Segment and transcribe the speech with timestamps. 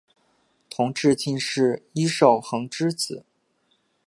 [0.67, 3.23] 同治进士尹寿衡之子。